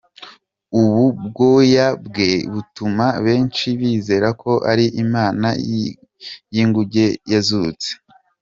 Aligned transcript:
Ubu 0.81 1.03
bwoya 1.25 1.87
bwe 2.05 2.31
butuma 2.51 3.07
benshi 3.25 3.67
bizera 3.79 4.27
ko 4.41 4.51
ari 4.71 4.85
imana 5.03 5.47
y'inguge 6.53 7.05
yazutse. 7.31 7.89